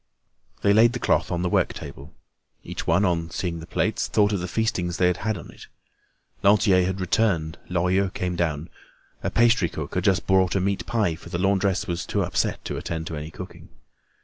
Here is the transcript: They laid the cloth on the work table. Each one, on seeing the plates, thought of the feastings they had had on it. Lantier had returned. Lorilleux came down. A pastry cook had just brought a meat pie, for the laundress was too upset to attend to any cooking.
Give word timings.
They 0.63 0.73
laid 0.73 0.93
the 0.93 0.99
cloth 0.99 1.31
on 1.31 1.43
the 1.43 1.47
work 1.49 1.73
table. 1.73 2.11
Each 2.63 2.87
one, 2.87 3.05
on 3.05 3.29
seeing 3.29 3.59
the 3.59 3.67
plates, 3.67 4.07
thought 4.07 4.33
of 4.33 4.39
the 4.39 4.47
feastings 4.47 4.97
they 4.97 5.05
had 5.05 5.17
had 5.17 5.37
on 5.37 5.51
it. 5.51 5.67
Lantier 6.41 6.83
had 6.85 6.99
returned. 6.99 7.59
Lorilleux 7.69 8.09
came 8.09 8.35
down. 8.35 8.69
A 9.21 9.29
pastry 9.29 9.69
cook 9.69 9.93
had 9.93 10.03
just 10.03 10.25
brought 10.25 10.55
a 10.55 10.59
meat 10.59 10.87
pie, 10.87 11.13
for 11.13 11.29
the 11.29 11.37
laundress 11.37 11.85
was 11.85 12.07
too 12.07 12.23
upset 12.23 12.65
to 12.65 12.77
attend 12.77 13.05
to 13.05 13.15
any 13.15 13.29
cooking. 13.29 13.69